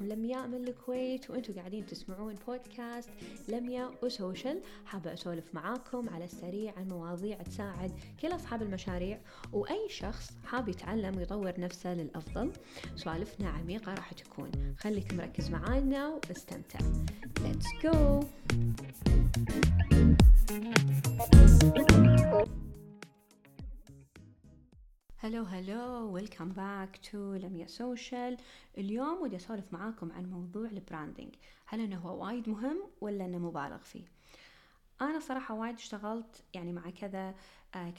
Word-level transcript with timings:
معاكم 0.00 0.14
لمياء 0.14 0.46
من 0.46 0.68
الكويت 0.68 1.30
وأنتم 1.30 1.54
قاعدين 1.54 1.86
تسمعون 1.86 2.34
بودكاست. 2.46 3.10
لمياء 3.48 3.94
وسوشل. 4.02 4.60
حابة 4.84 5.12
أسولف 5.12 5.54
معاكم 5.54 6.08
على 6.08 6.24
السريع 6.24 6.72
عن 6.76 6.88
مواضيع 6.88 7.42
تساعد 7.42 7.92
كل 8.20 8.28
أصحاب 8.28 8.62
المشاريع. 8.62 9.20
وأي 9.52 9.88
شخص 9.88 10.30
حاب 10.44 10.68
يتعلم 10.68 11.16
ويطور 11.16 11.60
نفسه 11.60 11.94
للأفضل 11.94 12.52
سوالفنا 12.96 13.48
عميقة 13.48 13.94
راح 13.94 14.12
تكون. 14.12 14.50
خليك 14.78 15.14
مركز 15.14 15.50
معانا 15.50 16.20
واستمتع. 16.28 16.78
Let's 17.40 17.68
go! 17.82 18.24
hello 25.22 25.44
hello 25.44 26.12
welcome 26.12 26.48
back 26.48 26.96
to 26.96 27.34
لميا 27.34 27.66
Social 27.66 28.36
اليوم 28.78 29.22
ودي 29.22 29.36
أسولف 29.36 29.72
معاكم 29.72 30.12
عن 30.12 30.30
موضوع 30.30 30.68
ال 30.68 30.75
branding 30.75 31.34
هل 31.66 31.80
إنه 31.80 31.98
هو 31.98 32.24
وايد 32.24 32.48
مهم 32.48 32.82
ولا 33.00 33.24
إنه 33.24 33.38
مبالغ 33.38 33.78
فيه؟ 33.78 34.04
أنا 35.00 35.20
صراحة 35.20 35.54
وايد 35.54 35.74
اشتغلت 35.74 36.44
يعني 36.54 36.72
مع 36.72 36.90
كذا 36.90 37.34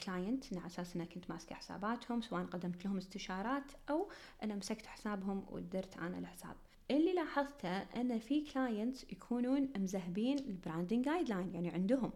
client 0.04 0.44
على 0.54 0.66
أساس 0.66 0.96
إني 0.96 1.06
كنت 1.06 1.30
ماسكة 1.30 1.54
حساباتهم 1.54 2.20
سواء 2.20 2.44
قدمت 2.44 2.84
لهم 2.84 2.96
استشارات 2.96 3.72
أو 3.90 4.08
أنا 4.42 4.54
مسكت 4.54 4.86
حسابهم 4.86 5.46
ودرت 5.50 5.96
أنا 5.96 6.18
الحساب. 6.18 6.56
اللي 6.90 7.14
لاحظته 7.14 7.78
إن 7.78 8.18
في 8.18 8.40
clients 8.40 9.04
يكونون 9.04 9.68
مذهبين 9.76 10.38
ال 10.38 11.04
branding 11.04 11.28
guideline 11.28 11.54
يعني 11.54 11.70
عندهم. 11.70 12.12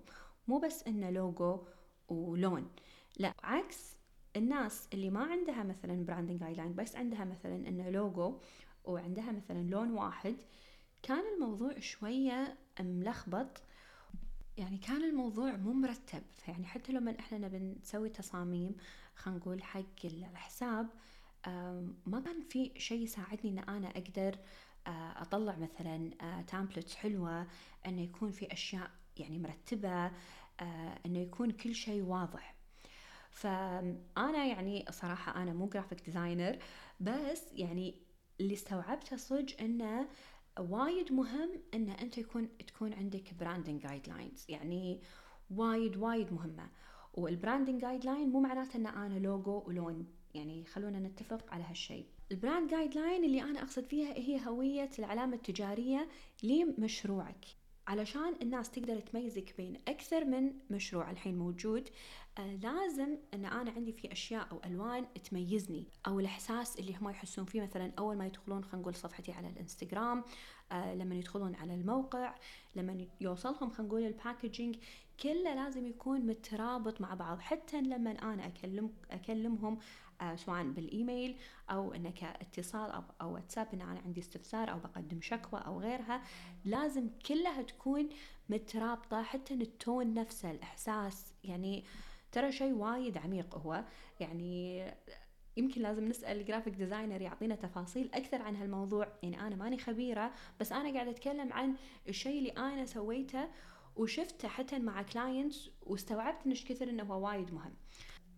مو 0.48 0.58
بس 0.58 0.82
إنه 0.82 1.10
لوجو 1.10 1.66
ولون. 2.08 2.70
لا 3.18 3.34
عكس 3.42 3.96
الناس 4.36 4.88
اللي 4.92 5.10
ما 5.10 5.24
عندها 5.24 5.62
مثلا 5.62 6.04
branding 6.04 6.40
guideline 6.40 6.74
بس 6.74 6.96
عندها 6.96 7.24
مثلا 7.24 7.68
إنه 7.68 7.90
لوجو 7.90 8.38
وعندها 8.84 9.32
مثلا 9.32 9.62
لون 9.62 9.90
واحد 9.90 10.36
كان 11.02 11.22
الموضوع 11.34 11.78
شوية 11.78 12.56
ملخبط. 12.80 13.62
يعني 14.56 14.78
كان 14.78 15.04
الموضوع 15.04 15.56
مو 15.56 15.72
مرتب. 15.72 16.22
يعني 16.48 16.66
حتى 16.66 16.92
لما 16.92 17.18
إحنا 17.18 17.38
نبي 17.38 17.58
نسوي 17.58 18.08
تصاميم 18.08 18.76
خلينا 19.14 19.40
نقول 19.40 19.62
حق 19.62 20.04
الحساب 20.04 20.88
ما 22.06 22.22
كان 22.24 22.40
في 22.40 22.72
شيء 22.76 23.02
يساعدني 23.02 23.50
إن 23.50 23.58
أنا 23.58 23.88
أقدر 23.88 24.38
أطلع 25.16 25.56
مثلا 25.56 26.10
templates 26.46 26.94
حلوة 26.94 27.46
إنه 27.86 28.02
يكون 28.02 28.30
في 28.30 28.52
أشياء 28.52 28.90
يعني 29.16 29.38
مرتبة 29.38 30.06
إنه 31.06 31.18
يكون 31.18 31.50
كل 31.50 31.74
شيء 31.74 32.02
واضح. 32.02 32.55
فأنا 33.36 34.44
يعني 34.44 34.84
صراحة 34.90 35.42
أنا 35.42 35.52
مو 35.52 35.66
graphic 35.66 36.04
designer 36.04 36.58
بس 37.00 37.42
يعني 37.52 37.94
اللي 38.40 38.54
استوعبته 38.54 39.16
صدق 39.16 39.60
إنه 39.60 40.08
وايد 40.58 41.12
مهم 41.12 41.50
إن 41.74 41.90
أنت 41.90 42.18
يكون 42.18 42.48
تكون 42.58 42.92
عندك 42.92 43.34
branding 43.40 43.82
guidelines 43.82 44.46
يعني 44.48 45.00
وايد 45.50 45.96
وايد 45.96 46.32
مهمة. 46.32 46.68
وال 47.14 47.80
branding 47.80 48.04
guideline 48.04 48.28
مو 48.28 48.40
معناته 48.40 48.76
إن 48.76 48.86
أنا 48.86 49.18
لوجو 49.18 49.62
ولون. 49.66 50.06
يعني 50.34 50.64
خلونا 50.64 50.98
نتفق 50.98 51.52
على 51.54 51.64
هالشيء. 51.64 52.06
ال 52.32 52.70
brand 52.70 52.94
guideline 52.94 53.24
اللي 53.24 53.42
أنا 53.42 53.62
أقصد 53.62 53.84
فيها 53.84 54.12
هي 54.12 54.46
هوية 54.46 54.90
العلامة 54.98 55.36
التجارية 55.36 56.08
لمشروعك. 56.42 57.44
علشان 57.86 58.34
الناس 58.42 58.70
تقدر 58.70 59.00
تميزك 59.00 59.54
بين 59.56 59.80
أكثر 59.88 60.24
من 60.24 60.52
مشروع 60.70 61.10
الحين 61.10 61.38
موجود 61.38 61.88
لازم 62.38 63.16
أن 63.34 63.44
أنا 63.44 63.70
عندي 63.70 63.92
في 63.92 64.12
أشياء 64.12 64.48
أو 64.52 64.60
ألوان 64.64 65.06
تميزني 65.30 65.86
أو 66.06 66.20
الإحساس 66.20 66.78
اللي 66.78 66.96
هم 66.96 67.08
يحسون 67.08 67.44
فيه. 67.44 67.62
مثلا 67.62 67.92
أول 67.98 68.16
ما 68.16 68.26
يدخلون 68.26 68.64
خلينا 68.64 68.80
نقول 68.82 68.94
صفحتي 68.94 69.32
على 69.32 69.48
الإنستغرام 69.48 70.24
آه 70.72 70.94
لما 70.94 71.14
يدخلون 71.14 71.54
على 71.54 71.74
الموقع 71.74 72.34
لما 72.76 73.06
يوصلهم 73.20 73.70
خلينا 73.70 73.88
نقول 73.88 74.02
ال 74.02 74.10
packaging 74.10 74.76
كله 75.20 75.54
لازم 75.54 75.86
يكون 75.86 76.20
مترابط 76.26 77.00
مع 77.00 77.14
بعض. 77.14 77.38
حتى 77.38 77.80
لما 77.80 78.10
أنا 78.10 78.46
أكلم 78.46 78.90
أكلمهم 79.10 79.78
آه 80.20 80.36
سواء 80.36 80.64
بالإيميل 80.64 81.36
أو 81.70 81.94
إنه 81.94 82.10
كاتصال 82.10 82.90
أو 82.90 83.02
أو 83.20 83.34
واتساب 83.34 83.68
إن 83.74 83.80
أنا 83.80 84.00
عندي 84.00 84.20
استفسار 84.20 84.70
أو 84.70 84.78
بقدم 84.78 85.20
شكوى 85.20 85.60
أو 85.60 85.80
غيرها 85.80 86.22
لازم 86.64 87.08
كلها 87.26 87.62
تكون 87.62 88.08
مترابطة. 88.48 89.22
حتى 89.22 89.54
ال 89.54 89.66
tone 89.66 90.14
نفسه 90.14 90.50
الإحساس 90.50 91.34
يعني 91.44 91.84
ترى 92.32 92.52
شيء 92.52 92.72
وايد 92.72 93.18
عميق 93.18 93.54
هو. 93.54 93.84
يعني 94.20 94.84
يمكن 95.56 95.82
لازم 95.82 96.08
نسأل 96.08 96.40
ال 96.40 96.44
graphic 96.44 96.74
designer 96.74 97.22
يعطينا 97.22 97.54
تفاصيل 97.54 98.10
أكثر 98.14 98.42
عن 98.42 98.56
هالموضوع. 98.56 99.08
يعني 99.22 99.40
أنا 99.40 99.56
ماني 99.56 99.78
خبيرة 99.78 100.32
بس 100.60 100.72
أنا 100.72 100.94
قاعدة 100.94 101.10
أتكلم 101.10 101.52
عن 101.52 101.74
الشيء 102.08 102.38
اللي 102.38 102.50
أنا 102.50 102.86
سويته 102.86 103.48
وشفته 103.96 104.48
حتى 104.48 104.78
مع 104.78 105.02
clients 105.02 105.70
واستوعبت 105.82 106.46
إيش 106.46 106.64
كثر 106.64 106.88
إنه 106.90 107.02
هو 107.02 107.26
وايد 107.26 107.54
مهم. 107.54 107.74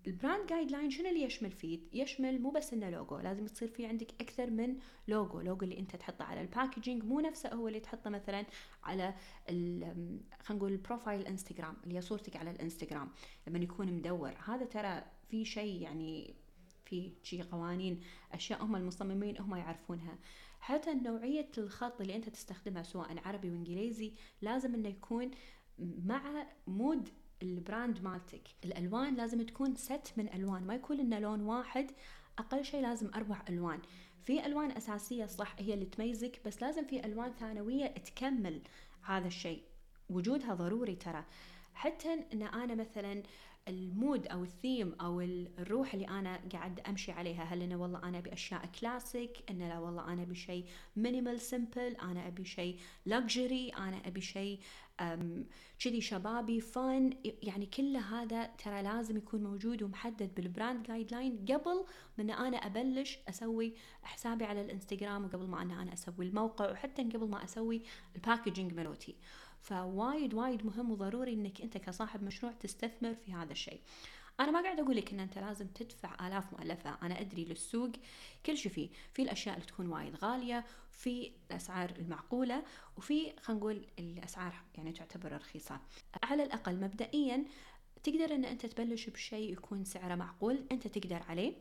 ال 0.07 0.47
brand 0.47 0.71
guideline 0.71 0.91
شنو 0.91 1.09
اللي 1.09 1.23
يشمل 1.23 1.51
فيه؟ 1.51 1.81
يشمل 1.93 2.43
مو 2.43 2.51
بس 2.51 2.73
إنه 2.73 2.91
لوجو، 2.91 3.19
لازم 3.19 3.47
تصير 3.47 3.69
في 3.69 3.87
عندك 3.87 4.11
أكثر 4.21 4.51
من 4.51 4.77
logo، 5.09 5.41
logo 5.41 5.65
اللي 5.65 5.79
أنت 5.79 5.97
تحطه 5.97 6.25
على 6.25 6.41
ال 6.41 6.47
packaging 6.47 7.05
مو 7.05 7.21
نفسه 7.21 7.55
هو 7.55 7.69
اللي 7.69 7.81
تحطه 7.81 8.11
مثلا 8.11 8.47
على 8.85 9.15
خلينا 9.49 10.25
نقول 10.51 10.73
ال 10.73 10.80
profile 10.80 11.27
انستغرام 11.27 11.77
اللي 11.85 11.97
هي 11.97 12.01
صورتك 12.01 12.37
على 12.37 12.51
الإنستغرام 12.51 13.11
لما 13.47 13.59
يكون 13.59 13.93
مدور، 13.93 14.35
هذا 14.45 14.65
ترى 14.65 15.03
في 15.31 15.45
شيء 15.45 15.83
يعني 15.83 16.35
في 16.85 17.13
شيء 17.23 17.43
قوانين 17.43 18.01
أشياء 18.33 18.65
هم 18.65 18.77
المصممين 18.77 19.39
هم 19.39 19.55
يعرفونها 19.55 20.19
حتى 20.61 20.95
نوعية 20.95 21.49
الخط 21.59 22.01
اللي 22.01 22.17
أنت 22.17 22.29
تستخدمها 22.29 22.83
سواء 22.83 23.19
عربي 23.25 23.51
وإنجليزي 23.51 24.13
لازم 24.43 24.75
إنه 24.75 24.89
يكون 24.89 25.31
مع 25.79 26.47
mood 26.67 27.09
ال 27.43 27.53
brand 27.53 28.03
مالتك. 28.03 28.43
الألوان 28.65 29.15
لازم 29.15 29.43
تكون 29.43 29.75
set 29.75 30.13
من 30.17 30.29
ألوان 30.35 30.67
ما 30.67 30.75
يكون 30.75 30.97
لنا 30.97 31.21
لون 31.21 31.41
واحد 31.41 31.91
أقل 32.39 32.65
شيء 32.65 32.83
لازم 32.83 33.11
أربع 33.15 33.43
ألوان. 33.49 33.81
في 34.25 34.47
ألوان 34.47 34.71
أساسية 34.71 35.27
صح 35.27 35.55
هي 35.59 35.75
اللي 35.75 35.87
تميزك 35.87 36.41
بس 36.47 36.63
لازم 36.63 36.85
في 36.85 37.05
ألوان 37.05 37.33
ثانوية 37.33 37.87
تكمل 37.87 38.63
هذا 39.03 39.27
الشيء 39.27 39.63
وجودها 40.11 40.55
ضروري 40.55 40.97
ترى. 40.97 41.25
حتى 41.79 42.13
إن 42.33 42.43
أنا 42.43 42.75
مثلا 42.75 43.23
ال 43.69 43.81
mood 43.81 44.27
أو 44.27 44.43
الثيم 44.43 44.95
أو 45.01 45.21
الروح 45.21 45.95
اللي 45.95 46.09
أنا 46.09 46.41
قاعد 46.53 46.81
أمشي 46.81 47.13
عليها 47.13 47.43
هل 47.43 47.63
أنا 47.63 47.77
والله 47.77 48.09
أنا 48.09 48.19
أبي 48.19 48.33
أشياء 48.33 48.67
كلاسيك 48.81 49.51
ان 49.51 49.59
لا 49.59 49.79
والله 49.79 50.13
أنا 50.13 50.23
أبي 50.23 50.35
شيء 50.35 50.65
minimal 50.97 51.41
simple 51.41 51.97
أنا 52.03 52.29
أبي 52.29 52.45
شيء 52.45 52.79
luxury 53.07 53.69
أنا 53.69 54.07
أبي 54.07 54.21
شيء 54.21 54.61
كذي 55.79 56.01
شبابي 56.01 56.61
fun 56.61 57.11
يعني 57.43 57.67
كل 57.67 57.97
هذا 57.97 58.47
ترى 58.47 58.83
لازم 58.83 59.17
يكون 59.17 59.43
موجود 59.43 59.83
ومحدد 59.83 60.35
بال 60.35 60.83
brand 60.83 61.13
guideline 61.13 61.45
قبل 61.45 61.85
من 62.19 62.31
أنا 62.31 62.57
أبلش 62.57 63.19
أسوي 63.29 63.75
حسابي 64.03 64.45
على 64.45 64.61
الإنستغرام 64.61 65.25
وقبل 65.25 65.47
ما 65.47 65.63
أنا 65.63 65.93
أسوي 65.93 66.27
الموقع 66.27 66.71
وحتى 66.71 67.03
قبل 67.03 67.29
ما 67.29 67.45
أسوي 67.45 67.83
ال 68.17 68.22
packaging 68.22 68.73
مالتي 68.73 69.17
فوايد 69.61 70.35
وايد 70.35 70.67
مهم 70.67 70.91
وضروري 70.91 71.33
إنك 71.33 71.61
أنت 71.61 71.79
كصاحب 71.79 72.23
مشروع 72.23 72.53
تستثمر 72.53 73.15
في 73.15 73.33
هذا 73.33 73.53
الشيء. 73.53 73.81
أنا 74.41 74.51
ما 74.51 74.63
قاعد 74.63 74.81
أقول 74.81 74.97
لك 74.97 75.13
إن 75.13 75.21
أنت 75.21 75.39
لازم 75.39 75.67
تدفع 75.67 76.27
آلاف 76.27 76.53
مؤلفة. 76.53 76.97
أنا 77.03 77.21
أدري 77.21 77.45
للسوق 77.45 77.91
كل 78.47 78.57
شيء 78.57 78.73
فيه. 78.73 78.89
في 79.15 79.23
الأشياء 79.23 79.55
اللي 79.55 79.67
تكون 79.67 79.87
وايد 79.87 80.17
غالية 80.17 80.65
في 80.93 81.33
الأسعار 81.51 81.91
المعقولة 81.99 82.63
وفي 82.97 83.33
خلينا 83.41 83.61
نقول 83.61 83.87
الأسعار 83.99 84.55
يعني 84.75 84.93
تعتبر 84.93 85.33
رخيصة. 85.33 85.81
على 86.23 86.43
الأقل 86.43 86.77
مبدئيا 86.81 87.45
تقدر 88.03 88.35
إن 88.35 88.45
أنت 88.45 88.67
تبلش 88.67 89.09
بشيء 89.11 89.53
يكون 89.53 89.85
سعره 89.85 90.15
معقول 90.15 90.65
أنت 90.73 90.87
تقدر 90.87 91.23
عليه 91.29 91.55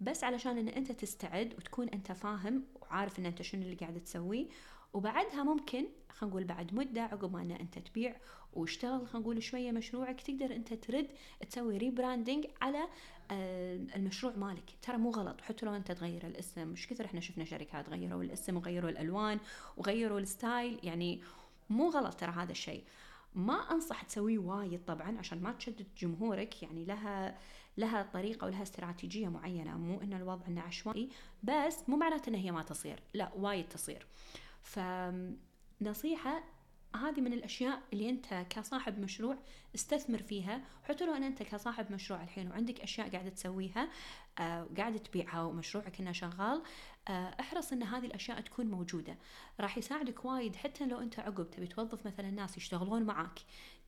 بس 0.00 0.24
علشان 0.24 0.58
إن 0.58 0.68
أنت 0.68 0.92
تستعد 0.92 1.54
وتكون 1.58 1.88
أنت 1.88 2.12
فاهم 2.12 2.64
وعارف 2.74 3.18
إن 3.18 3.26
أنت 3.26 3.42
شنو 3.42 3.62
اللي 3.62 3.74
قاعد 3.74 4.00
تسويه 4.00 4.46
وبعدها 4.96 5.42
ممكن 5.42 5.86
خلينا 6.10 6.30
نقول 6.32 6.44
بعد 6.44 6.74
مدة 6.74 7.02
عقب 7.02 7.32
ما 7.32 7.42
ان 7.42 7.50
أنت 7.50 7.78
تبيع 7.78 8.16
واشتغل 8.52 9.06
خلينا 9.06 9.18
نقول 9.18 9.42
شوية 9.42 9.72
مشروعك 9.72 10.20
تقدر 10.20 10.56
أنت 10.56 10.74
ترد 10.74 11.08
تسوي 11.50 11.76
rebranding 11.76 12.46
على 12.60 12.88
آه، 13.30 13.76
المشروع 13.96 14.36
مالك. 14.36 14.64
ترى 14.82 14.96
مو 14.96 15.10
غلط 15.10 15.40
حتى 15.40 15.66
لو 15.66 15.74
أنت 15.74 15.92
تغير 15.92 16.26
الاسم. 16.26 16.68
مش 16.68 16.88
كثر 16.88 17.04
إحنا 17.04 17.20
شفنا 17.20 17.44
شركات 17.44 17.88
غيروا 17.88 18.22
الاسم 18.22 18.56
وغيروا 18.56 18.90
الألوان 18.90 19.38
وغيروا 19.76 20.20
ال 20.20 20.30
style 20.30 20.80
يعني 20.82 21.20
مو 21.70 21.90
غلط 21.90 22.14
ترى 22.14 22.30
هذا 22.30 22.52
الشيء. 22.52 22.84
ما 23.34 23.72
أنصح 23.72 24.02
تسويه 24.02 24.38
وايد 24.38 24.84
طبعا 24.84 25.18
عشان 25.18 25.42
ما 25.42 25.52
تشتت 25.52 25.86
جمهورك 25.98 26.62
يعني 26.62 26.84
لها 26.84 27.38
لها 27.78 28.02
طريقة 28.02 28.44
ولها 28.44 28.62
استراتيجية 28.62 29.28
معينة. 29.28 29.76
مو 29.78 30.00
إن 30.00 30.12
الوضع 30.12 30.46
إنه 30.48 30.60
عشوائي 30.60 31.08
بس 31.42 31.88
مو 31.88 31.96
معناته 31.96 32.30
ان 32.30 32.34
هي 32.34 32.50
ما 32.50 32.62
تصير. 32.62 33.02
لا 33.14 33.32
وايد 33.36 33.68
تصير. 33.68 34.06
فنصيحة 34.66 36.44
هذه 36.96 37.20
من 37.20 37.32
الأشياء 37.32 37.82
اللي 37.92 38.10
أنت 38.10 38.46
كصاحب 38.50 38.98
مشروع 38.98 39.38
استثمر 39.74 40.22
فيها. 40.22 40.64
حتى 40.84 41.06
لو 41.06 41.14
أن 41.14 41.22
أنت 41.22 41.42
كصاحب 41.42 41.92
مشروع 41.92 42.22
الحين 42.22 42.50
وعندك 42.50 42.80
أشياء 42.80 43.10
قاعدة 43.10 43.28
تسويها 43.28 43.88
آه 44.38 44.66
وقاعده 44.72 44.98
تبيعها 44.98 45.42
ومشروعك 45.42 46.00
إنه 46.00 46.12
شغال 46.12 46.62
آه 47.08 47.36
أحرص 47.40 47.72
إن 47.72 47.82
هذه 47.82 48.06
الأشياء 48.06 48.40
تكون 48.40 48.66
موجودة. 48.66 49.18
راح 49.60 49.78
يساعدك 49.78 50.24
وايد 50.24 50.56
حتى 50.56 50.86
لو 50.86 51.00
أنت 51.00 51.18
عقب 51.18 51.50
تبي 51.50 51.66
توظف 51.66 52.06
مثلا 52.06 52.30
ناس 52.30 52.56
يشتغلون 52.56 53.02
معاك. 53.02 53.38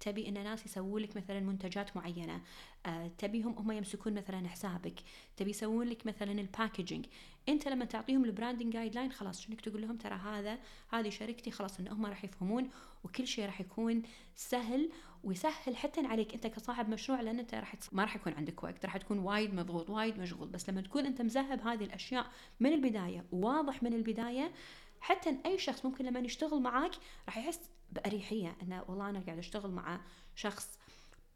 تبي 0.00 0.29
إن 0.29 0.35
ناس 0.35 0.67
يسوون 0.67 1.03
لك 1.03 1.17
مثلا 1.17 1.41
منتجات 1.41 1.97
معينة 1.97 2.41
آه 2.87 3.11
تبيهم 3.19 3.53
هم 3.59 3.73
يمسكون 3.73 4.15
مثلا 4.15 4.49
حسابك 4.49 4.95
تبي 5.37 5.50
يسوون 5.50 5.87
لك 5.87 6.06
مثلا 6.06 6.33
ال 6.32 6.40
packaging 6.40 7.06
أنت 7.49 7.69
لما 7.69 7.85
تعطيهم 7.85 8.25
ال 8.25 8.73
branding 8.73 8.94
guideline 8.94 9.12
خلاص 9.12 9.41
شنك 9.41 9.61
تقول 9.61 9.83
لهم 9.83 9.97
ترى 9.97 10.15
هذا 10.15 10.59
هذه 10.89 11.11
شركتي 11.11 11.51
خلاص 11.51 11.81
إن 11.81 11.89
هم 11.89 12.06
راح 12.06 12.25
يفهمون 12.25 12.71
وكل 13.05 13.27
شيء 13.27 13.47
راح 13.47 13.61
يكون 13.61 14.03
سهل 14.35 14.91
ويسهل 15.25 15.76
حتى 15.76 16.06
عليك 16.06 16.35
أنت 16.35 16.47
كصاحب 16.47 16.88
مشروع 16.88 17.20
لأن 17.20 17.38
أنت 17.38 17.55
راح 17.55 17.75
ما 17.93 18.03
راح 18.03 18.17
يكون 18.17 18.32
عندك 18.32 18.65
وقت 18.65 18.85
راح 18.85 18.97
تكون 18.97 19.19
وايد 19.19 19.55
مضغوط 19.55 19.91
وايد 19.91 20.19
مشغول. 20.19 20.49
بس 20.49 20.70
لما 20.70 20.81
تكون 20.81 21.06
أنت 21.06 21.23
مذهب 21.23 21.61
هذه 21.61 21.85
الأشياء 21.85 22.26
من 22.61 22.73
البداية 22.73 23.25
واضح 23.32 23.82
من 23.82 23.93
البداية 23.93 24.53
حتى 25.00 25.38
أي 25.47 25.59
شخص 25.59 25.85
ممكن 25.85 26.05
لما 26.05 26.20
يشتغل 26.20 26.61
معاك 26.61 26.93
راح 27.26 27.38
يحس 27.38 27.61
بأريحية 27.93 28.56
إنه 28.62 28.85
والله 28.88 29.11
أنا 29.11 29.20
قاعد 29.20 29.38
أشتغل 29.38 29.70
مع 29.70 30.00
شخص 30.35 30.79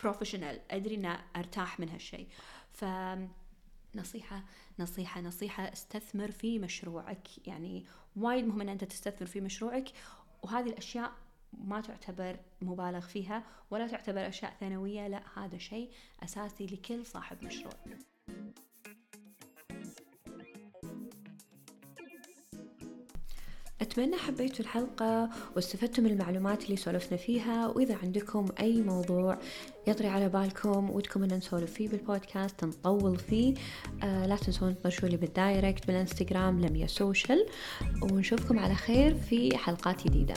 بروفيشنال 0.03 0.61
أدري 0.71 0.95
ان 0.95 1.19
أرتاح 1.37 1.81
من 1.81 1.89
هالشيء. 1.89 2.29
ف 2.73 2.85
نصيحة 3.95 4.45
نصيحة 4.79 5.21
نصيحة 5.21 5.73
استثمر 5.73 6.31
في 6.31 6.59
مشروعك. 6.59 7.47
يعني 7.49 7.87
وايد 8.17 8.47
مهم 8.47 8.61
إن 8.61 8.69
أنت 8.69 8.85
تستثمر 8.85 9.27
في 9.27 9.41
مشروعك. 9.41 9.89
وهذه 10.43 10.69
الأشياء 10.69 11.13
ما 11.59 11.81
تعتبر 11.81 12.37
مبالغ 12.63 13.01
فيها 13.01 13.43
ولا 13.71 13.87
تعتبر 13.87 14.29
أشياء 14.29 14.53
ثانوية 14.61 15.09
لا 15.09 15.23
هذا 15.37 15.59
شيء 15.59 15.91
أساسي 16.23 16.67
لكل 16.67 17.07
صاحب 17.07 17.45
مشروع. 17.45 17.73
أتمنى 23.83 24.17
حبيتوا 24.17 24.61
الحلقة 24.61 25.31
واستفدتوا 25.57 26.05
من 26.05 26.11
المعلومات 26.11 26.65
اللي 26.65 26.77
سولفنا 26.77 27.19
فيها 27.19 27.67
وإذا 27.67 27.97
عندكم 28.03 28.47
أي 28.61 28.83
موضوع 28.83 29.39
يطري 29.87 30.09
على 30.09 30.29
بالكم 30.29 30.91
ودكم 30.91 31.23
أن 31.23 31.35
نسولف 31.35 31.73
فيه 31.73 31.89
بالبودكاست 31.89 32.65
نطول 32.65 33.19
فيه 33.19 33.55
آه 34.03 34.27
لا 34.27 34.37
تنسون 34.37 34.79
تطرشوا 34.79 35.09
لي 35.09 35.17
بال 35.17 35.34
direct 35.34 35.87
بالإنستغرام 35.87 36.61
لميا 36.61 36.87
سوشيال 36.87 37.47
ونشوفكم 38.03 38.59
على 38.59 38.75
خير 38.75 39.15
في 39.15 39.57
حلقات 39.57 40.05
جديدة. 40.05 40.35